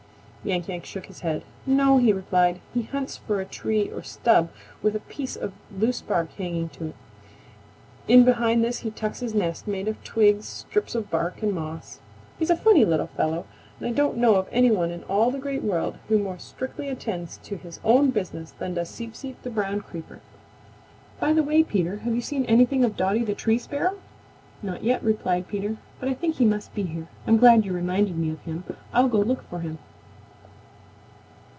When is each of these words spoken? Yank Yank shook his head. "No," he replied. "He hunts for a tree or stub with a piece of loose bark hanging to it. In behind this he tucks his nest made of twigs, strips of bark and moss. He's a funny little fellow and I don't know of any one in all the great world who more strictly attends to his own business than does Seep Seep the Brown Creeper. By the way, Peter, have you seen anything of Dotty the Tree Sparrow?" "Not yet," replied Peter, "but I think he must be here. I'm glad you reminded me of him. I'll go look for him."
Yank 0.43 0.67
Yank 0.67 0.83
shook 0.85 1.05
his 1.05 1.19
head. 1.19 1.43
"No," 1.67 1.99
he 1.99 2.11
replied. 2.11 2.61
"He 2.73 2.81
hunts 2.81 3.15
for 3.15 3.39
a 3.39 3.45
tree 3.45 3.91
or 3.91 4.01
stub 4.01 4.49
with 4.81 4.95
a 4.95 4.99
piece 5.01 5.35
of 5.35 5.53
loose 5.71 6.01
bark 6.01 6.31
hanging 6.33 6.67
to 6.69 6.85
it. 6.87 6.95
In 8.07 8.25
behind 8.25 8.63
this 8.63 8.79
he 8.79 8.89
tucks 8.89 9.19
his 9.19 9.35
nest 9.35 9.67
made 9.67 9.87
of 9.87 10.03
twigs, 10.03 10.47
strips 10.47 10.95
of 10.95 11.11
bark 11.11 11.43
and 11.43 11.53
moss. 11.53 11.99
He's 12.39 12.49
a 12.49 12.57
funny 12.57 12.83
little 12.83 13.05
fellow 13.05 13.45
and 13.77 13.87
I 13.87 13.91
don't 13.91 14.17
know 14.17 14.33
of 14.37 14.49
any 14.51 14.71
one 14.71 14.89
in 14.89 15.03
all 15.03 15.29
the 15.29 15.37
great 15.37 15.61
world 15.61 15.99
who 16.09 16.17
more 16.17 16.39
strictly 16.39 16.89
attends 16.89 17.37
to 17.43 17.55
his 17.55 17.79
own 17.83 18.09
business 18.09 18.49
than 18.57 18.73
does 18.73 18.89
Seep 18.89 19.15
Seep 19.15 19.39
the 19.43 19.51
Brown 19.51 19.81
Creeper. 19.81 20.21
By 21.19 21.33
the 21.33 21.43
way, 21.43 21.63
Peter, 21.63 21.97
have 21.97 22.15
you 22.15 22.21
seen 22.21 22.45
anything 22.45 22.83
of 22.83 22.97
Dotty 22.97 23.23
the 23.23 23.35
Tree 23.35 23.59
Sparrow?" 23.59 23.99
"Not 24.63 24.83
yet," 24.83 25.03
replied 25.03 25.47
Peter, 25.47 25.77
"but 25.99 26.09
I 26.09 26.15
think 26.15 26.37
he 26.37 26.45
must 26.45 26.73
be 26.73 26.81
here. 26.81 27.09
I'm 27.27 27.37
glad 27.37 27.63
you 27.63 27.73
reminded 27.73 28.17
me 28.17 28.31
of 28.31 28.39
him. 28.41 28.63
I'll 28.91 29.07
go 29.07 29.19
look 29.19 29.43
for 29.43 29.59
him." 29.59 29.77